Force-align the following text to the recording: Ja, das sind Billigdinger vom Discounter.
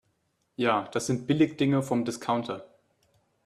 Ja, 0.55 0.89
das 0.91 1.05
sind 1.05 1.27
Billigdinger 1.27 1.83
vom 1.83 2.05
Discounter. 2.05 2.65